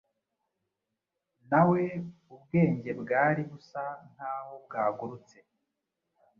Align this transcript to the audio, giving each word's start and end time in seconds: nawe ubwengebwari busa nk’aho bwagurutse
nawe 1.49 1.81
ubwengebwari 2.33 3.41
busa 3.49 3.83
nk’aho 4.11 4.55
bwagurutse 4.65 5.37